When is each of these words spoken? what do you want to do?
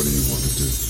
what 0.00 0.06
do 0.06 0.12
you 0.14 0.32
want 0.32 0.42
to 0.42 0.56
do? 0.56 0.89